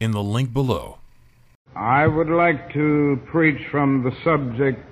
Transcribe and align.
in 0.00 0.10
the 0.12 0.22
link 0.22 0.52
below. 0.52 0.98
I 1.76 2.06
would 2.06 2.28
like 2.28 2.72
to 2.72 3.20
preach 3.30 3.60
from 3.70 4.02
the 4.02 4.10
subject 4.24 4.84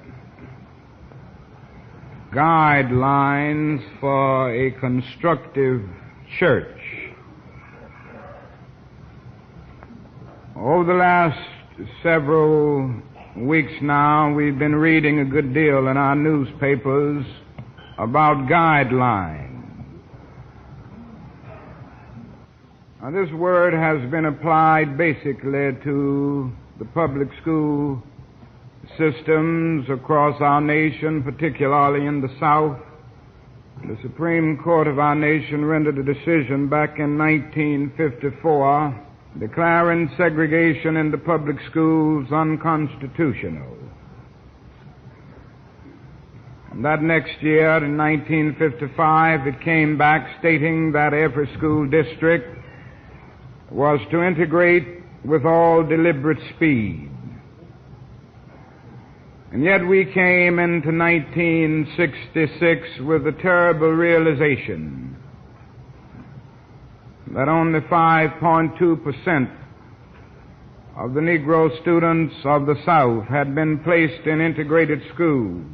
guidelines 2.33 3.83
for 4.01 4.55
a 4.55 4.71
constructive 4.73 5.83
church. 6.39 6.81
Over 10.55 10.85
the 10.85 10.99
last 10.99 11.39
several 12.03 12.93
weeks 13.37 13.73
now, 13.81 14.33
we've 14.35 14.59
been 14.59 14.75
reading 14.75 15.21
a 15.21 15.25
good 15.25 15.55
deal 15.55 15.89
in 15.89 15.97
our 15.97 16.17
newspapers 16.17 17.25
about 17.97 18.49
guidelines. 18.49 19.48
Now, 23.01 23.13
this 23.13 23.31
word 23.33 23.75
has 23.75 24.11
been 24.11 24.25
applied 24.25 24.99
basically 24.99 25.71
to 25.85 26.51
the 26.81 26.85
public 26.85 27.29
school 27.41 28.03
systems 28.99 29.89
across 29.89 30.41
our 30.41 30.61
nation, 30.61 31.23
particularly 31.23 32.07
in 32.07 32.21
the 32.21 32.29
South. 32.41 32.77
The 33.87 33.97
Supreme 34.03 34.59
Court 34.65 34.89
of 34.89 34.99
our 34.99 35.15
nation 35.15 35.65
rendered 35.65 35.99
a 35.99 36.03
decision 36.03 36.69
back 36.69 36.99
in 36.99 37.17
1954 37.17 39.05
declaring 39.39 40.11
segregation 40.17 40.97
in 40.97 41.13
the 41.13 41.19
public 41.19 41.57
schools 41.71 42.33
unconstitutional. 42.33 43.77
And 46.73 46.85
that 46.85 47.03
next 47.03 47.41
year, 47.43 47.77
in 47.77 47.97
1955, 47.97 49.47
it 49.47 49.61
came 49.61 49.97
back 49.97 50.41
stating 50.41 50.91
that 50.93 51.15
every 51.15 51.49
school 51.57 51.89
district 51.89 52.58
was 53.71 54.01
to 54.11 54.23
integrate 54.23 55.03
with 55.25 55.45
all 55.45 55.83
deliberate 55.83 56.39
speed. 56.55 57.11
And 59.51 59.65
yet 59.65 59.87
we 59.87 60.05
came 60.05 60.59
into 60.59 60.89
1966 60.89 63.01
with 63.01 63.25
the 63.25 63.33
terrible 63.41 63.91
realization 63.91 65.17
that 67.35 67.49
only 67.49 67.81
5.2% 67.81 69.51
of 70.97 71.15
the 71.15 71.21
Negro 71.21 71.81
students 71.81 72.35
of 72.45 72.67
the 72.67 72.75
South 72.85 73.27
had 73.29 73.55
been 73.55 73.79
placed 73.81 74.27
in 74.27 74.41
integrated 74.41 75.01
schools, 75.15 75.65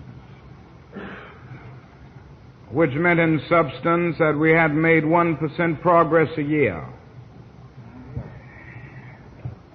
which 2.70 2.92
meant 2.92 3.20
in 3.20 3.40
substance 3.48 4.16
that 4.18 4.36
we 4.38 4.50
had 4.50 4.74
made 4.74 5.02
1% 5.02 5.80
progress 5.80 6.28
a 6.36 6.42
year. 6.42 6.86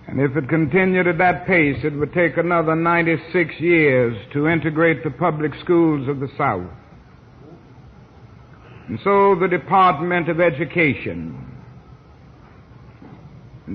And 0.09 0.19
if 0.21 0.35
it 0.35 0.49
continued 0.49 1.05
at 1.05 1.19
that 1.19 1.45
pace, 1.45 1.77
it 1.83 1.93
would 1.93 2.11
take 2.13 2.37
another 2.37 2.75
96 2.75 3.53
years 3.59 4.17
to 4.33 4.47
integrate 4.47 5.03
the 5.03 5.11
public 5.11 5.51
schools 5.63 6.09
of 6.09 6.19
the 6.19 6.29
South. 6.35 6.67
And 8.87 8.99
so 9.03 9.35
the 9.39 9.47
Department 9.47 10.27
of 10.27 10.39
Education 10.39 11.45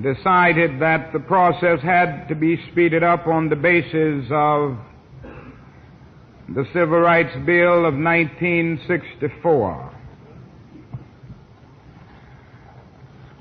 decided 0.02 0.80
that 0.80 1.12
the 1.12 1.20
process 1.20 1.80
had 1.82 2.26
to 2.26 2.34
be 2.34 2.58
speeded 2.72 3.04
up 3.04 3.28
on 3.28 3.48
the 3.48 3.54
basis 3.54 4.26
of 4.32 4.76
the 6.48 6.64
Civil 6.72 6.98
Rights 6.98 7.36
Bill 7.46 7.86
of 7.86 7.94
1964. 7.94 10.00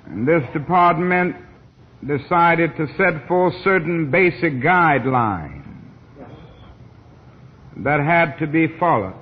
And 0.05 0.27
this 0.27 0.43
department 0.53 1.37
decided 2.07 2.75
to 2.75 2.87
set 2.97 3.27
forth 3.27 3.53
certain 3.63 4.11
basic 4.11 4.61
guidelines 4.61 5.63
that 7.77 7.99
had 7.99 8.37
to 8.39 8.47
be 8.47 8.67
followed. 8.79 9.15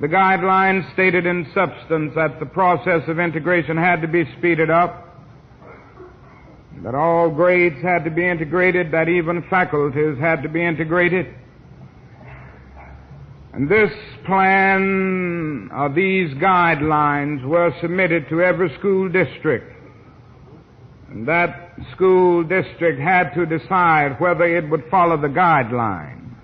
The 0.00 0.08
guidelines 0.08 0.92
stated 0.92 1.24
in 1.24 1.46
substance 1.54 2.12
that 2.14 2.38
the 2.38 2.46
process 2.46 3.02
of 3.08 3.18
integration 3.18 3.76
had 3.76 4.02
to 4.02 4.08
be 4.08 4.24
speeded 4.38 4.70
up, 4.70 5.04
that 6.82 6.94
all 6.94 7.30
grades 7.30 7.82
had 7.82 8.04
to 8.04 8.10
be 8.10 8.28
integrated, 8.28 8.92
that 8.92 9.08
even 9.08 9.42
faculties 9.48 10.18
had 10.20 10.42
to 10.42 10.48
be 10.50 10.62
integrated. 10.64 11.34
And 13.54 13.70
this 13.70 13.90
plan, 14.26 15.70
or 15.72 15.88
these 15.88 16.34
guidelines, 16.34 17.42
were 17.42 17.74
submitted 17.80 18.28
to 18.28 18.42
every 18.42 18.76
school 18.78 19.08
district 19.08 19.75
that 21.24 21.72
school 21.94 22.42
district 22.42 23.00
had 23.00 23.32
to 23.34 23.46
decide 23.46 24.20
whether 24.20 24.44
it 24.44 24.68
would 24.68 24.84
follow 24.90 25.16
the 25.16 25.28
guidelines. 25.28 26.34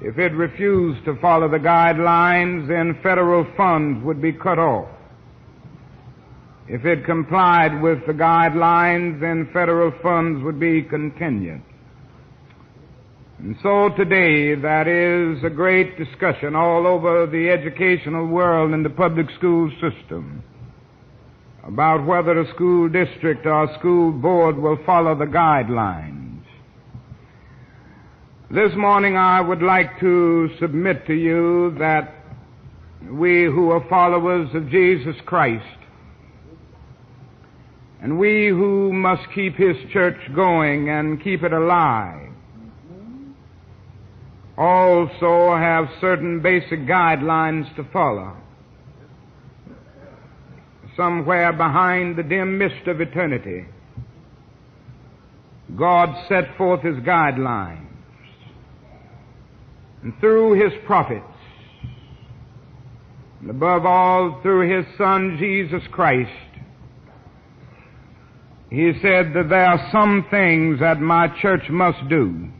If 0.00 0.16
it 0.18 0.32
refused 0.32 1.04
to 1.04 1.18
follow 1.20 1.48
the 1.48 1.58
guidelines, 1.58 2.68
then 2.68 2.98
federal 3.02 3.46
funds 3.56 4.02
would 4.04 4.22
be 4.22 4.32
cut 4.32 4.58
off. 4.58 4.88
If 6.68 6.84
it 6.84 7.04
complied 7.04 7.82
with 7.82 8.06
the 8.06 8.12
guidelines, 8.12 9.20
then 9.20 9.50
federal 9.52 9.92
funds 10.02 10.42
would 10.44 10.60
be 10.60 10.82
continued. 10.82 11.62
And 13.40 13.56
so 13.62 13.90
today, 13.96 14.54
that 14.54 14.86
is 14.86 15.42
a 15.44 15.50
great 15.50 15.98
discussion 15.98 16.54
all 16.54 16.86
over 16.86 17.26
the 17.26 17.50
educational 17.50 18.26
world 18.26 18.72
and 18.72 18.84
the 18.84 18.90
public 18.90 19.26
school 19.36 19.70
system 19.80 20.44
about 21.64 22.06
whether 22.06 22.40
a 22.40 22.48
school 22.54 22.88
district 22.88 23.46
or 23.46 23.68
school 23.78 24.12
board 24.12 24.56
will 24.56 24.78
follow 24.86 25.14
the 25.14 25.26
guidelines. 25.26 26.42
This 28.50 28.72
morning 28.76 29.16
I 29.16 29.40
would 29.40 29.62
like 29.62 30.00
to 30.00 30.50
submit 30.58 31.06
to 31.06 31.14
you 31.14 31.74
that 31.78 32.14
we 33.08 33.44
who 33.44 33.70
are 33.70 33.86
followers 33.88 34.48
of 34.54 34.70
Jesus 34.70 35.14
Christ 35.24 35.64
and 38.02 38.18
we 38.18 38.48
who 38.48 38.92
must 38.92 39.22
keep 39.34 39.56
His 39.56 39.76
church 39.92 40.18
going 40.34 40.88
and 40.88 41.22
keep 41.22 41.42
it 41.42 41.52
alive 41.52 42.30
also 44.56 45.56
have 45.56 45.86
certain 46.00 46.40
basic 46.40 46.80
guidelines 46.80 47.74
to 47.76 47.84
follow 47.92 48.36
somewhere 51.00 51.50
behind 51.50 52.16
the 52.16 52.22
dim 52.22 52.58
mist 52.58 52.86
of 52.86 53.00
eternity, 53.00 53.64
God 55.78 56.26
set 56.28 56.58
forth 56.58 56.82
His 56.82 56.96
guidelines. 56.96 57.86
And 60.02 60.12
through 60.20 60.62
His 60.62 60.72
prophets, 60.86 61.24
and 63.40 63.48
above 63.48 63.86
all 63.86 64.40
through 64.42 64.68
His 64.68 64.84
Son 64.98 65.38
Jesus 65.40 65.82
Christ, 65.90 66.30
He 68.68 68.92
said 69.00 69.32
that 69.34 69.48
there 69.48 69.66
are 69.66 69.88
some 69.90 70.26
things 70.30 70.80
that 70.80 71.00
my 71.00 71.28
church 71.40 71.70
must 71.70 72.06
do. 72.10 72.50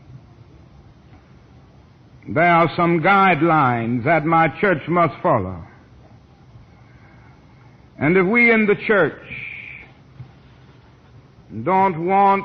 There 2.27 2.43
are 2.43 2.71
some 2.75 3.01
guidelines 3.01 4.05
that 4.05 4.25
my 4.25 4.49
church 4.61 4.89
must 4.89 5.15
follow. 5.23 5.67
And 8.01 8.17
if 8.17 8.27
we 8.27 8.51
in 8.51 8.67
the 8.67 8.77
church 8.87 9.23
don't 11.65 12.07
want 12.07 12.45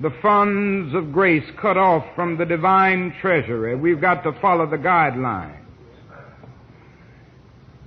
the 0.00 0.10
funds 0.22 0.94
of 0.94 1.12
grace 1.12 1.44
cut 1.60 1.76
off 1.76 2.04
from 2.14 2.38
the 2.38 2.46
divine 2.46 3.12
treasury, 3.20 3.74
we've 3.74 4.00
got 4.00 4.22
to 4.22 4.32
follow 4.40 4.66
the 4.70 4.76
guidelines. 4.76 5.58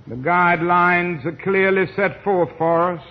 The 0.06 0.16
guidelines 0.16 1.24
are 1.24 1.36
clearly 1.42 1.86
set 1.96 2.22
forth 2.22 2.50
for 2.58 2.92
us 2.92 3.02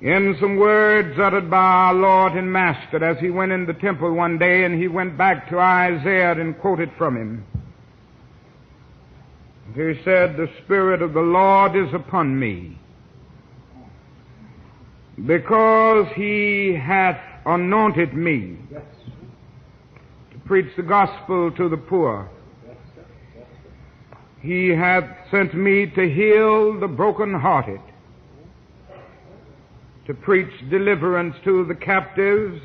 in 0.00 0.36
some 0.40 0.56
words 0.56 1.18
uttered 1.18 1.50
by 1.50 1.56
our 1.56 1.94
Lord 1.94 2.34
and 2.34 2.52
Master 2.52 3.04
as 3.04 3.18
he 3.18 3.30
went 3.30 3.50
in 3.50 3.66
the 3.66 3.74
temple 3.74 4.14
one 4.14 4.38
day 4.38 4.64
and 4.64 4.80
he 4.80 4.86
went 4.86 5.18
back 5.18 5.50
to 5.50 5.58
Isaiah 5.58 6.40
and 6.40 6.56
quoted 6.60 6.90
from 6.96 7.16
him. 7.16 7.44
He 9.78 9.94
said, 10.04 10.36
The 10.36 10.50
Spirit 10.64 11.02
of 11.02 11.12
the 11.12 11.20
Lord 11.20 11.76
is 11.76 11.94
upon 11.94 12.36
me, 12.36 12.76
because 15.24 16.08
he 16.16 16.74
hath 16.74 17.20
anointed 17.46 18.12
me 18.12 18.58
to 18.72 20.38
preach 20.46 20.66
the 20.76 20.82
gospel 20.82 21.52
to 21.52 21.68
the 21.68 21.76
poor. 21.76 22.28
He 24.40 24.70
hath 24.70 25.04
sent 25.30 25.54
me 25.54 25.86
to 25.86 26.12
heal 26.12 26.80
the 26.80 26.88
brokenhearted, 26.88 27.80
to 30.08 30.14
preach 30.14 30.50
deliverance 30.70 31.36
to 31.44 31.64
the 31.66 31.76
captives, 31.76 32.60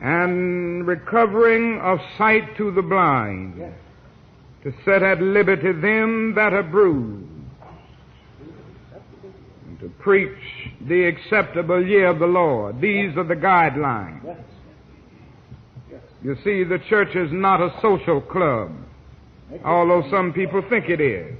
and 0.00 0.86
recovering 0.86 1.78
of 1.80 1.98
sight 2.16 2.56
to 2.56 2.70
the 2.70 2.80
blind, 2.80 3.62
to 4.68 4.74
set 4.84 5.02
at 5.02 5.20
liberty 5.22 5.72
them 5.72 6.34
that 6.34 6.52
are 6.52 6.62
bruised, 6.62 7.26
and 9.66 9.80
to 9.80 9.88
preach 10.00 10.38
the 10.86 11.04
acceptable 11.04 11.84
year 11.84 12.08
of 12.08 12.18
the 12.18 12.26
Lord. 12.26 12.80
These 12.80 13.16
are 13.16 13.24
the 13.24 13.34
guidelines. 13.34 14.36
You 16.22 16.36
see, 16.44 16.64
the 16.64 16.80
church 16.90 17.14
is 17.14 17.30
not 17.32 17.60
a 17.60 17.70
social 17.80 18.20
club, 18.20 18.72
although 19.64 20.02
some 20.10 20.32
people 20.32 20.62
think 20.68 20.90
it 20.90 21.00
is. 21.00 21.34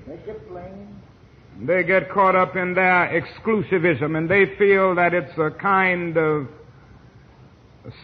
They 1.60 1.82
get 1.82 2.10
caught 2.10 2.36
up 2.36 2.56
in 2.56 2.72
their 2.72 3.08
exclusivism 3.20 4.16
and 4.16 4.30
they 4.30 4.56
feel 4.56 4.94
that 4.94 5.12
it's 5.12 5.36
a 5.36 5.50
kind 5.50 6.16
of 6.16 6.46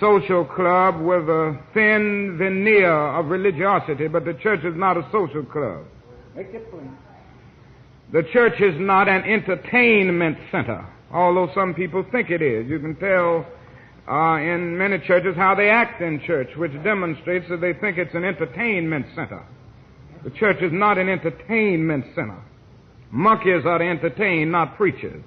social 0.01 0.45
club 0.45 1.01
with 1.01 1.29
a 1.29 1.59
thin 1.75 2.37
veneer 2.39 2.93
of 2.93 3.27
religiosity, 3.27 4.09
but 4.09 4.25
the 4.25 4.35
church 4.35 4.65
is 4.65 4.75
not 4.77 4.97
a 4.97 5.07
social 5.13 5.45
club. 5.45 5.85
Make 6.35 6.49
it 6.49 6.71
plain. 6.71 6.97
The 8.13 8.23
church 8.33 8.61
is 8.61 8.75
not 8.79 9.09
an 9.09 9.25
entertainment 9.25 10.39
center, 10.51 10.87
although 11.13 11.51
some 11.55 11.75
people 11.75 12.05
think 12.13 12.31
it 12.31 12.43
is. 12.43 12.69
You 12.69 12.79
can 12.79 12.97
tell 12.97 13.47
uh, 14.09 14.37
in 14.37 14.77
many 14.77 14.99
churches 15.01 15.35
how 15.37 15.55
they 15.55 15.69
act 15.69 16.01
in 16.01 16.21
church, 16.27 16.49
which 16.57 16.73
demonstrates 16.83 17.49
that 17.49 17.61
they 17.61 17.73
think 17.73 17.99
it's 17.99 18.15
an 18.15 18.25
entertainment 18.25 19.07
center. 19.15 19.43
The 20.23 20.31
church 20.31 20.63
is 20.63 20.73
not 20.73 20.99
an 20.99 21.09
entertainment 21.09 22.07
center. 22.15 22.41
Monkeys 23.11 23.65
are 23.65 23.79
to 23.79 23.85
entertain, 23.85 24.51
not 24.51 24.77
preachers. 24.77 25.25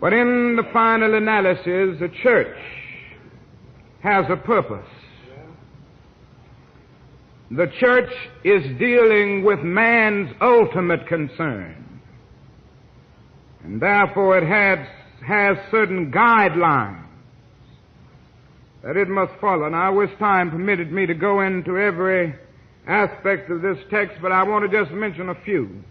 But 0.00 0.12
in 0.12 0.56
the 0.56 0.64
final 0.72 1.14
analysis, 1.14 1.98
the 2.00 2.10
church 2.22 2.56
has 4.06 4.24
a 4.30 4.36
purpose. 4.36 4.88
The 7.50 7.66
church 7.80 8.10
is 8.44 8.62
dealing 8.78 9.42
with 9.44 9.58
man's 9.60 10.30
ultimate 10.40 11.08
concern. 11.08 12.00
And 13.64 13.82
therefore 13.82 14.38
it 14.38 14.46
has, 14.46 14.86
has 15.26 15.56
certain 15.72 16.12
guidelines 16.12 17.04
that 18.84 18.96
it 18.96 19.08
must 19.08 19.32
follow. 19.40 19.68
Now 19.68 19.88
I 19.88 19.90
wish 19.90 20.10
time 20.20 20.52
permitted 20.52 20.92
me 20.92 21.06
to 21.06 21.14
go 21.14 21.40
into 21.40 21.76
every 21.76 22.32
aspect 22.86 23.50
of 23.50 23.60
this 23.60 23.78
text, 23.90 24.18
but 24.22 24.30
I 24.30 24.44
want 24.44 24.70
to 24.70 24.84
just 24.84 24.92
mention 24.92 25.30
a 25.30 25.34
few. 25.44 25.82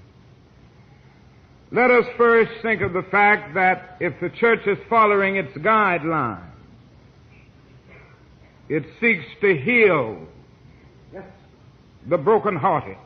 Let 1.70 1.92
us 1.92 2.06
first 2.16 2.52
think 2.62 2.82
of 2.82 2.94
the 2.94 3.04
fact 3.12 3.56
that 3.56 3.98
if 4.00 4.14
the 4.22 4.30
church 4.30 4.62
is 4.68 4.78
following 4.90 5.36
its 5.36 5.58
guidelines, 5.58 6.55
it 8.70 8.84
seeks 9.00 9.26
to 9.42 9.58
heal 9.58 10.20
the 12.08 12.18
brokenhearted. 12.18 12.98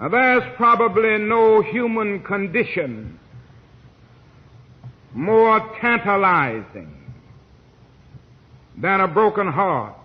Now, 0.00 0.08
there's 0.08 0.44
probably 0.56 1.18
no 1.18 1.60
human 1.60 2.22
condition 2.22 3.18
more 5.12 5.58
tantalizing 5.80 6.94
than 8.76 9.00
a 9.00 9.08
broken 9.08 9.48
heart. 9.48 9.96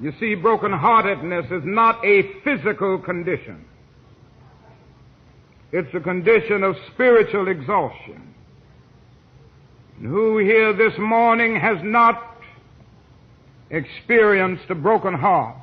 You 0.00 0.12
see, 0.20 0.36
brokenheartedness 0.36 1.50
is 1.50 1.62
not 1.64 2.04
a 2.04 2.40
physical 2.44 2.98
condition. 2.98 3.64
It's 5.72 5.92
a 5.94 6.00
condition 6.00 6.62
of 6.62 6.76
spiritual 6.92 7.48
exhaustion. 7.48 8.34
And 9.98 10.08
who 10.08 10.38
here 10.38 10.72
this 10.74 10.98
morning 10.98 11.56
has 11.58 11.78
not 11.82 12.36
experienced 13.70 14.64
a 14.68 14.74
broken 14.74 15.14
heart? 15.14 15.56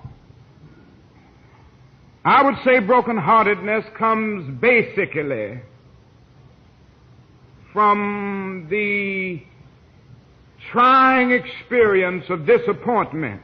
I 2.26 2.42
would 2.44 2.56
say 2.64 2.80
brokenheartedness 2.80 3.96
comes 3.96 4.60
basically 4.60 5.62
from 7.74 8.68
the 8.70 9.44
trying 10.72 11.32
experience 11.32 12.26
of 12.30 12.46
disappointment. 12.46 13.42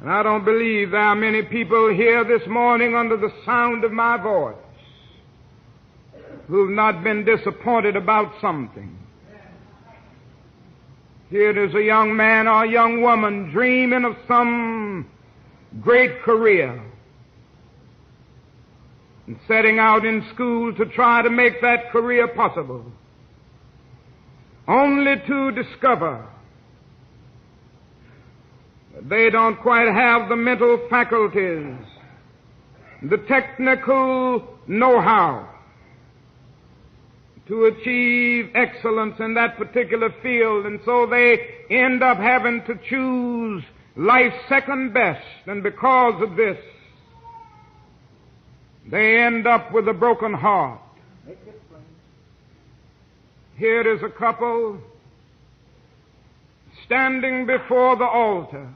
And 0.00 0.10
I 0.10 0.22
don't 0.22 0.44
believe 0.44 0.90
there 0.90 1.00
are 1.00 1.14
many 1.14 1.42
people 1.42 1.92
here 1.94 2.24
this 2.24 2.46
morning 2.48 2.94
under 2.94 3.16
the 3.16 3.32
sound 3.44 3.84
of 3.84 3.92
my 3.92 4.16
voice 4.16 4.56
who've 6.48 6.70
not 6.70 7.04
been 7.04 7.24
disappointed 7.24 7.94
about 7.94 8.32
something. 8.40 8.98
Here 11.30 11.50
it 11.50 11.58
is 11.58 11.74
a 11.74 11.82
young 11.82 12.16
man 12.16 12.48
or 12.48 12.64
a 12.64 12.68
young 12.68 13.02
woman 13.02 13.50
dreaming 13.50 14.04
of 14.04 14.16
some 14.26 15.10
great 15.80 16.22
career 16.22 16.82
and 19.26 19.38
setting 19.46 19.78
out 19.78 20.06
in 20.06 20.26
school 20.34 20.74
to 20.74 20.86
try 20.86 21.20
to 21.20 21.28
make 21.28 21.60
that 21.60 21.90
career 21.92 22.28
possible, 22.28 22.90
only 24.66 25.16
to 25.26 25.50
discover 25.50 26.26
that 28.94 29.06
they 29.06 29.28
don't 29.28 29.60
quite 29.60 29.86
have 29.86 30.30
the 30.30 30.36
mental 30.36 30.80
faculties, 30.88 31.76
the 33.02 33.18
technical 33.28 34.58
know-how, 34.66 35.57
to 37.48 37.64
achieve 37.64 38.50
excellence 38.54 39.14
in 39.20 39.34
that 39.34 39.56
particular 39.56 40.14
field, 40.22 40.66
and 40.66 40.80
so 40.84 41.06
they 41.06 41.38
end 41.70 42.02
up 42.02 42.18
having 42.18 42.62
to 42.64 42.78
choose 42.88 43.64
life's 43.96 44.36
second 44.48 44.92
best, 44.92 45.26
and 45.46 45.62
because 45.62 46.22
of 46.22 46.36
this, 46.36 46.58
they 48.90 49.18
end 49.22 49.46
up 49.46 49.72
with 49.72 49.88
a 49.88 49.92
broken 49.94 50.34
heart. 50.34 50.80
Here 53.56 53.94
is 53.94 54.02
a 54.02 54.10
couple 54.10 54.78
standing 56.84 57.46
before 57.46 57.96
the 57.96 58.06
altar 58.06 58.68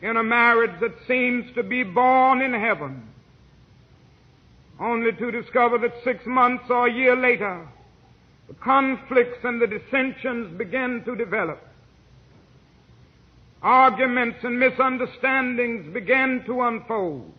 in 0.00 0.16
a 0.16 0.22
marriage 0.22 0.80
that 0.80 0.94
seems 1.06 1.52
to 1.56 1.62
be 1.62 1.82
born 1.82 2.40
in 2.40 2.52
heaven 2.52 3.02
only 4.80 5.12
to 5.12 5.30
discover 5.30 5.78
that 5.78 5.94
six 6.04 6.24
months 6.26 6.64
or 6.70 6.86
a 6.86 6.92
year 6.92 7.16
later, 7.16 7.66
the 8.46 8.54
conflicts 8.54 9.44
and 9.44 9.60
the 9.60 9.66
dissensions 9.66 10.56
begin 10.56 11.02
to 11.04 11.16
develop. 11.16 11.60
Arguments 13.62 14.38
and 14.42 14.58
misunderstandings 14.58 15.92
begin 15.92 16.44
to 16.46 16.62
unfold. 16.62 17.32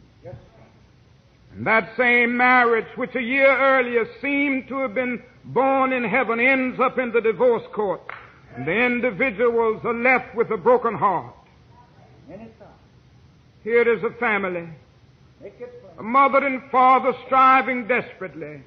And 1.56 1.66
that 1.66 1.92
same 1.98 2.38
marriage, 2.38 2.86
which 2.96 3.16
a 3.16 3.22
year 3.22 3.58
earlier 3.58 4.06
seemed 4.22 4.68
to 4.68 4.80
have 4.80 4.94
been 4.94 5.24
born 5.46 5.94
in 5.94 6.04
heaven, 6.04 6.40
ends 6.40 6.80
up 6.80 7.00
in 7.00 7.12
the 7.12 7.22
divorce 7.22 7.64
court. 7.74 8.02
And 8.56 8.68
the 8.68 8.86
individuals 8.86 9.82
are 9.86 9.94
left 9.94 10.36
with 10.36 10.52
a 10.52 10.58
broken 10.58 10.94
heart. 10.94 11.34
Here 13.64 13.92
is 13.92 14.04
a 14.04 14.12
family 14.20 14.68
a 15.98 16.04
mother 16.04 16.46
and 16.46 16.62
father 16.70 17.14
striving 17.26 17.88
desperately 17.88 18.62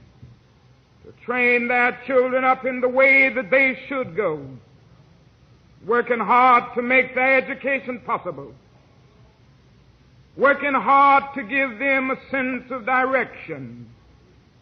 to 1.05 1.13
train 1.25 1.69
their 1.69 1.99
children 2.07 2.45
up 2.45 2.65
in 2.65 2.81
the 2.81 2.89
way 2.89 3.29
that 3.29 3.51
they 3.51 3.79
should 3.89 4.17
go, 4.17 4.47
working 5.87 6.19
hard 6.19 6.65
to 6.75 6.83
make 6.83 7.15
their 7.15 7.39
education 7.39 8.01
possible, 8.07 8.55
working 10.37 10.73
hard 10.73 11.25
to 11.35 11.43
give 11.43 11.79
them 11.79 12.11
a 12.11 12.31
sense 12.31 12.71
of 12.71 12.87
direction, 12.87 13.87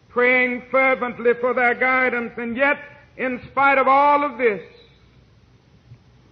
praying 0.09 0.63
fervently 0.69 1.33
for 1.39 1.53
their 1.53 1.75
guidance, 1.75 2.33
and 2.37 2.57
yet, 2.57 2.77
in 3.17 3.41
spite 3.51 3.77
of 3.77 3.87
all 3.87 4.23
of 4.23 4.37
this, 4.37 4.61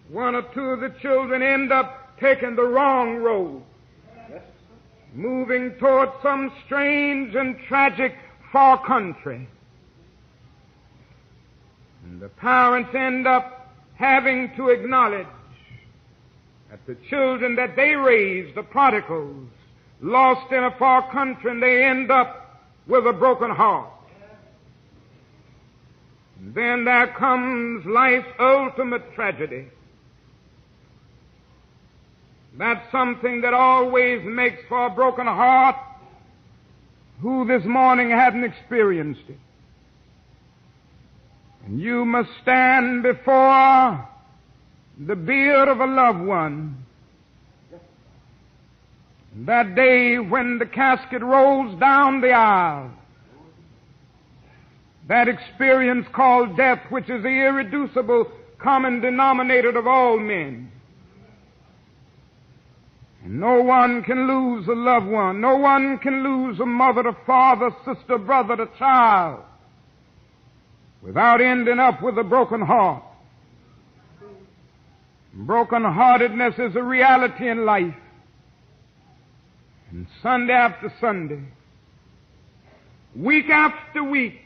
one 0.10 0.36
or 0.36 0.42
two 0.54 0.62
of 0.62 0.80
the 0.82 0.94
children 1.02 1.42
end 1.42 1.72
up 1.72 2.18
taking 2.20 2.56
the 2.56 2.64
wrong 2.64 3.18
road 3.18 3.62
moving 5.14 5.72
toward 5.80 6.10
some 6.22 6.52
strange 6.66 7.36
and 7.36 7.58
tragic 7.68 8.16
far 8.52 8.84
country. 8.86 9.48
And 12.06 12.22
the 12.22 12.30
parents 12.30 12.94
end 12.94 13.28
up 13.28 13.74
having 13.96 14.56
to 14.56 14.70
acknowledge 14.70 15.28
that 16.70 16.86
the 16.86 16.96
children 17.10 17.56
that 17.56 17.76
they 17.76 17.96
raised, 17.96 18.56
the 18.56 18.64
prodigals, 18.64 19.48
lost 20.02 20.52
in 20.52 20.64
a 20.64 20.72
far 20.78 21.12
country 21.12 21.52
and 21.52 21.62
they 21.62 21.84
end 21.84 22.10
up 22.12 22.64
with 22.88 23.06
a 23.06 23.14
broken 23.14 23.52
heart. 23.52 23.90
And 26.40 26.54
then 26.54 26.86
there 26.86 27.08
comes 27.08 27.86
life's 27.86 28.28
ultimate 28.40 29.14
tragedy. 29.14 29.68
That's 32.60 32.92
something 32.92 33.40
that 33.42 33.54
always 33.54 34.22
makes 34.26 34.62
for 34.68 34.88
a 34.88 34.90
broken 34.90 35.26
heart 35.26 35.78
who 37.22 37.48
this 37.48 37.64
morning 37.64 38.10
hadn't 38.10 38.44
experienced 38.44 39.24
it. 39.30 39.40
And 41.66 41.80
you 41.80 42.04
must 42.04 42.30
stand 42.42 43.02
before 43.04 44.06
the 45.00 45.16
bier 45.16 45.70
of 45.70 45.80
a 45.80 45.86
loved 45.86 46.20
one. 46.20 46.84
That 49.46 49.74
day 49.76 50.20
when 50.20 50.58
the 50.58 50.66
casket 50.66 51.22
rolls 51.22 51.80
down 51.80 52.20
the 52.20 52.34
aisle, 52.34 52.92
that 55.08 55.30
experience 55.30 56.08
called 56.12 56.58
death, 56.58 56.82
which 56.90 57.10
is 57.10 57.24
the 57.24 57.30
irreducible 57.30 58.30
common 58.58 59.00
denominator 59.00 59.70
of 59.70 59.88
all 59.88 60.20
men. 60.20 60.74
No 63.32 63.62
one 63.62 64.02
can 64.02 64.28
lose 64.28 64.68
a 64.68 64.74
loved 64.74 65.06
one. 65.06 65.40
No 65.40 65.58
one 65.58 66.00
can 66.00 66.24
lose 66.24 66.60
a 66.60 66.66
mother, 66.66 67.02
a 67.02 67.18
father, 67.28 67.70
sister, 67.86 68.18
brother, 68.18 68.56
a 68.56 68.80
child 68.80 69.44
without 71.04 71.40
ending 71.40 71.78
up 71.78 72.02
with 72.02 72.18
a 72.18 72.24
broken 72.24 72.60
heart. 72.60 73.04
Broken 75.32 75.84
heartedness 75.84 76.56
is 76.58 76.76
a 76.76 76.82
reality 76.82 77.48
in 77.48 77.66
life. 77.66 77.94
And 79.92 80.08
Sunday 80.24 80.54
after 80.54 80.92
Sunday, 81.00 81.44
week 83.16 83.52
after 83.52 84.04
week, 84.04 84.42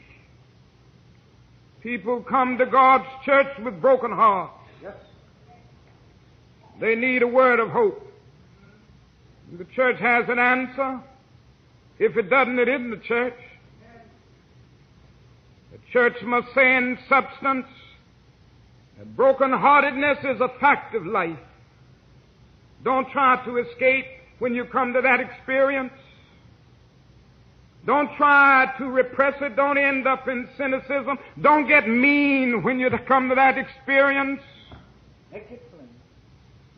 people 1.82 2.22
come 2.22 2.58
to 2.58 2.66
God's 2.66 3.08
church 3.24 3.48
with 3.64 3.80
broken 3.80 4.12
hearts. 4.12 4.52
Yes. 4.82 4.92
They 6.82 6.94
need 6.94 7.22
a 7.22 7.26
word 7.26 7.60
of 7.60 7.70
hope. 7.70 8.10
The 9.52 9.64
church 9.76 9.98
has 10.00 10.28
an 10.28 10.38
answer. 10.38 11.00
If 11.98 12.16
it 12.16 12.28
doesn't, 12.28 12.58
it 12.58 12.68
isn't 12.68 12.90
the 12.90 12.96
church. 12.96 13.38
The 15.72 15.78
church 15.92 16.22
must 16.22 16.48
say 16.54 16.76
in 16.76 16.98
substance 17.08 17.66
that 18.98 19.16
brokenheartedness 19.16 20.34
is 20.34 20.40
a 20.40 20.48
fact 20.60 20.94
of 20.94 21.06
life. 21.06 21.38
Don't 22.82 23.08
try 23.10 23.44
to 23.44 23.58
escape 23.58 24.06
when 24.38 24.54
you 24.54 24.64
come 24.64 24.92
to 24.92 25.00
that 25.00 25.20
experience. 25.20 25.92
Don't 27.86 28.14
try 28.16 28.72
to 28.78 28.86
repress 28.86 29.34
it. 29.42 29.56
Don't 29.56 29.78
end 29.78 30.06
up 30.06 30.26
in 30.26 30.48
cynicism. 30.56 31.18
Don't 31.40 31.68
get 31.68 31.86
mean 31.86 32.62
when 32.62 32.78
you 32.78 32.90
come 33.06 33.28
to 33.28 33.34
that 33.34 33.58
experience. 33.58 34.40
Make 35.32 35.50
it 35.50 35.62
plain. 35.70 35.88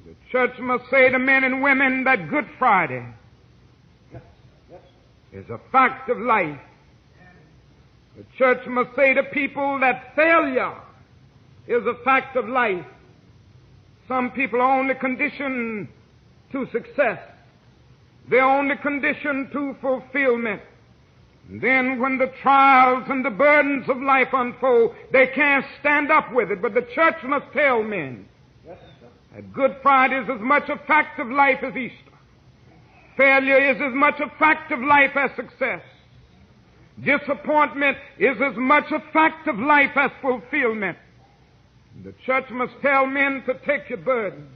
The 0.04 0.14
church 0.36 0.58
must 0.58 0.90
say 0.90 1.08
to 1.08 1.18
men 1.18 1.44
and 1.44 1.62
women 1.62 2.04
that 2.04 2.28
Good 2.28 2.46
Friday 2.58 3.02
is 5.32 5.48
a 5.48 5.58
fact 5.72 6.10
of 6.10 6.18
life. 6.18 6.60
The 8.18 8.24
church 8.36 8.66
must 8.66 8.94
say 8.94 9.14
to 9.14 9.22
people 9.22 9.80
that 9.80 10.14
failure 10.14 10.74
is 11.66 11.86
a 11.86 11.94
fact 12.04 12.36
of 12.36 12.46
life. 12.50 12.84
Some 14.08 14.30
people 14.32 14.60
are 14.60 14.78
only 14.78 14.94
conditioned 14.96 15.88
to 16.52 16.68
success. 16.70 17.18
They're 18.28 18.44
only 18.44 18.76
conditioned 18.76 19.52
to 19.52 19.74
fulfillment. 19.80 20.60
And 21.48 21.62
then 21.62 21.98
when 21.98 22.18
the 22.18 22.30
trials 22.42 23.04
and 23.08 23.24
the 23.24 23.30
burdens 23.30 23.88
of 23.88 24.02
life 24.02 24.28
unfold, 24.34 24.94
they 25.12 25.28
can't 25.28 25.64
stand 25.80 26.12
up 26.12 26.30
with 26.30 26.50
it. 26.50 26.60
But 26.60 26.74
the 26.74 26.86
church 26.94 27.22
must 27.24 27.50
tell 27.54 27.82
men 27.82 28.28
that 29.36 29.52
Good 29.52 29.76
Friday 29.82 30.18
is 30.18 30.28
as 30.34 30.40
much 30.40 30.68
a 30.70 30.78
fact 30.86 31.20
of 31.20 31.28
life 31.28 31.58
as 31.62 31.76
Easter. 31.76 31.94
Failure 33.18 33.70
is 33.70 33.76
as 33.76 33.94
much 33.94 34.18
a 34.18 34.30
fact 34.38 34.72
of 34.72 34.80
life 34.80 35.14
as 35.14 35.30
success. 35.36 35.82
Disappointment 37.04 37.98
is 38.18 38.36
as 38.40 38.56
much 38.56 38.90
a 38.90 39.00
fact 39.12 39.46
of 39.46 39.58
life 39.58 39.94
as 39.94 40.10
fulfillment. 40.22 40.96
The 42.02 42.14
church 42.24 42.46
must 42.50 42.72
tell 42.80 43.06
men 43.06 43.42
to 43.46 43.54
take 43.66 43.90
your 43.90 43.98
burden. 43.98 44.48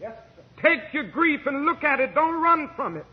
Yes, 0.00 0.16
take 0.60 0.80
your 0.92 1.04
grief 1.04 1.40
and 1.46 1.64
look 1.64 1.84
at 1.84 2.00
it. 2.00 2.12
Don't 2.12 2.42
run 2.42 2.70
from 2.74 2.96
it. 2.96 3.06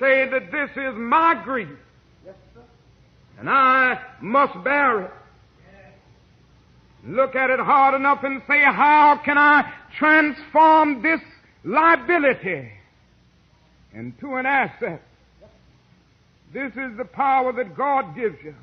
Say 0.00 0.28
that 0.28 0.50
this 0.50 0.70
is 0.70 0.94
my 0.96 1.40
grief. 1.44 1.68
Yes, 2.26 2.34
and 3.38 3.48
I 3.48 4.00
must 4.20 4.54
bear 4.64 5.02
it. 5.02 5.10
Look 7.06 7.36
at 7.36 7.50
it 7.50 7.60
hard 7.60 7.94
enough 7.94 8.24
and 8.24 8.40
say, 8.48 8.60
how 8.60 9.20
can 9.24 9.36
I 9.36 9.70
transform 9.98 11.02
this 11.02 11.20
liability 11.62 12.70
into 13.92 14.36
an 14.36 14.46
asset? 14.46 15.02
This 16.52 16.72
is 16.72 16.96
the 16.96 17.04
power 17.04 17.52
that 17.52 17.76
God 17.76 18.16
gives 18.16 18.36
you. 18.42 18.54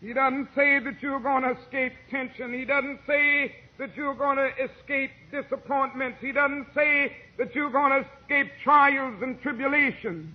He 0.00 0.14
doesn't 0.14 0.48
say 0.54 0.78
that 0.78 1.02
you're 1.02 1.20
going 1.20 1.42
to 1.42 1.60
escape 1.60 1.92
tension. 2.10 2.54
He 2.54 2.64
doesn't 2.64 3.00
say 3.06 3.54
that 3.76 3.94
you're 3.96 4.14
going 4.14 4.38
to 4.38 4.50
escape 4.64 5.10
disappointments. 5.30 6.18
He 6.22 6.32
doesn't 6.32 6.68
say 6.74 7.16
that 7.36 7.54
you're 7.54 7.70
going 7.70 8.02
to 8.02 8.08
escape 8.22 8.50
trials 8.62 9.22
and 9.22 9.40
tribulations. 9.42 10.32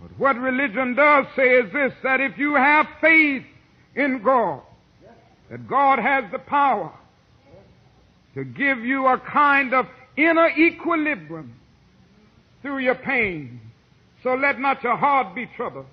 But 0.00 0.18
what 0.18 0.38
religion 0.38 0.94
does 0.94 1.26
say 1.36 1.50
is 1.50 1.70
this, 1.70 1.92
that 2.02 2.20
if 2.22 2.38
you 2.38 2.54
have 2.54 2.86
faith 3.02 3.44
in 3.94 4.22
God, 4.22 4.62
that 5.50 5.68
God 5.68 5.98
has 5.98 6.24
the 6.30 6.38
power 6.38 6.92
to 8.34 8.44
give 8.44 8.78
you 8.78 9.06
a 9.06 9.18
kind 9.18 9.74
of 9.74 9.86
inner 10.16 10.48
equilibrium 10.48 11.54
through 12.62 12.78
your 12.78 12.94
pain. 12.94 13.60
So 14.22 14.34
let 14.34 14.60
not 14.60 14.82
your 14.82 14.96
heart 14.96 15.34
be 15.34 15.46
troubled. 15.56 15.86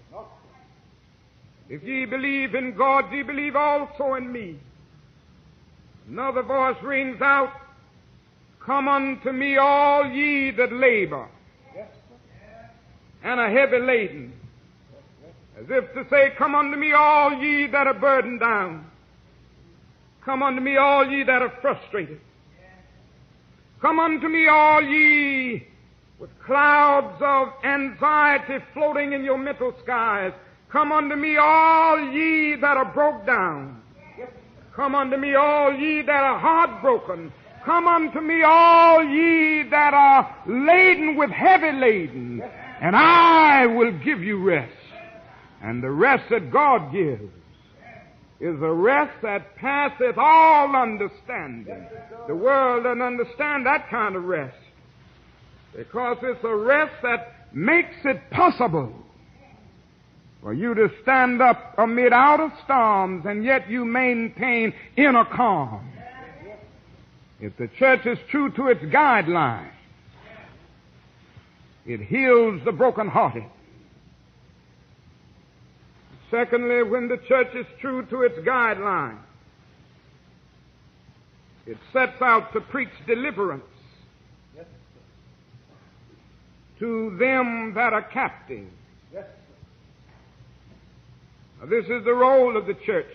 If 1.69 1.83
ye 1.83 2.05
believe 2.05 2.55
in 2.55 2.75
God, 2.77 3.11
ye 3.11 3.23
believe 3.23 3.55
also 3.55 4.13
in 4.13 4.31
me. 4.31 4.59
Another 6.07 6.43
voice 6.43 6.77
rings 6.83 7.21
out, 7.21 7.51
Come 8.65 8.87
unto 8.87 9.31
me 9.31 9.57
all 9.57 10.05
ye 10.05 10.51
that 10.51 10.71
labor 10.71 11.27
and 13.23 13.39
are 13.39 13.49
heavy 13.49 13.79
laden. 13.79 14.33
As 15.59 15.65
if 15.69 15.93
to 15.93 16.05
say, 16.09 16.33
Come 16.37 16.55
unto 16.55 16.77
me 16.77 16.93
all 16.93 17.33
ye 17.33 17.67
that 17.67 17.87
are 17.87 17.93
burdened 17.93 18.39
down. 18.39 18.85
Come 20.27 20.43
unto 20.43 20.60
me 20.60 20.75
all 20.75 21.07
ye 21.10 21.24
that 21.24 21.41
are 21.41 21.53
frustrated. 21.62 22.19
Come 23.81 23.98
unto 23.98 24.27
me 24.27 24.46
all 24.50 24.84
ye 24.84 25.65
with 26.19 26.29
clouds 26.46 27.15
of 27.22 27.53
anxiety 27.63 28.62
floating 28.74 29.13
in 29.13 29.24
your 29.24 29.38
mental 29.38 29.74
skies. 29.84 30.34
Come 30.69 30.91
unto 30.91 31.15
me 31.15 31.38
all 31.38 32.12
ye 32.12 32.57
that 32.57 32.75
are 32.75 32.91
broke 32.93 33.25
down. 33.25 33.81
Come 34.75 34.96
unto 34.96 35.15
me 35.15 35.34
all 35.34 35.74
ye 35.74 36.01
that 36.01 36.24
are 36.24 36.38
heartbroken. 36.38 37.31
Come 37.63 37.88
unto 37.88 38.19
me 38.19 38.43
all 38.43 39.05
ye 39.05 39.63
that 39.69 39.93
are 39.93 40.36
laden 40.46 41.15
with 41.15 41.29
heavy 41.29 41.72
laden. 41.72 42.41
And 42.81 42.98
I 42.98 43.65
will 43.65 43.93
give 44.03 44.22
you 44.22 44.43
rest. 44.43 44.74
And 45.63 45.81
the 45.81 45.89
rest 45.89 46.25
that 46.31 46.51
God 46.51 46.91
gives 46.91 47.31
is 48.39 48.62
a 48.62 48.72
rest 48.72 49.13
that 49.24 49.56
passeth 49.56 50.17
all 50.17 50.75
understanding. 50.75 51.88
The 52.27 52.36
world 52.36 52.84
doesn't 52.84 53.01
understand 53.01 53.65
that 53.65 53.89
kind 53.89 54.15
of 54.15 54.24
rest. 54.25 54.56
Because 55.75 56.17
it's 56.22 56.44
a 56.44 56.56
rest 56.56 56.94
that 57.03 57.34
makes 57.53 57.96
it 58.03 58.22
possible 58.32 58.94
for 60.41 60.53
you 60.53 60.74
to 60.75 60.89
stand 61.01 61.41
up 61.41 61.75
amid 61.77 62.13
outer 62.13 62.51
storms 62.63 63.25
and 63.25 63.44
yet 63.44 63.70
you 63.70 63.86
maintain 63.86 64.74
inner 64.96 65.25
calm. 65.25 65.91
If 67.39 67.58
the 67.58 67.70
church 67.79 68.06
is 68.06 68.17
true 68.29 68.51
to 68.51 68.67
its 68.67 68.82
guidelines, 68.82 69.72
it 71.86 72.01
heals 72.01 72.62
the 72.65 72.72
brokenhearted. 72.72 73.46
Secondly, 76.29 76.84
when 76.84 77.07
the 77.07 77.17
church 77.27 77.55
is 77.55 77.65
true 77.79 78.05
to 78.07 78.24
its 78.24 78.38
guidelines, 78.39 79.19
it 81.65 81.77
sets 81.93 82.22
out 82.22 82.53
to 82.53 82.62
preach 82.62 82.89
deliverance 83.05 83.63
to 86.79 87.17
them 87.17 87.74
that 87.74 87.93
are 87.93 88.03
captive. 88.03 88.67
Now, 91.60 91.65
this 91.67 91.86
is 91.86 92.03
the 92.03 92.13
role 92.13 92.55
of 92.55 92.67
the 92.67 92.75
church 92.86 93.07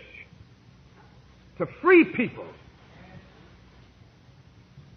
to 1.59 1.67
free 1.81 2.05
people 2.05 2.47